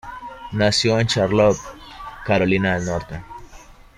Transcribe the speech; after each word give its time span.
Nació 0.53 0.99
en 0.99 1.05
Charlotte, 1.05 1.59
Carolina 2.25 2.73
del 2.73 2.85
Norte. 2.85 3.23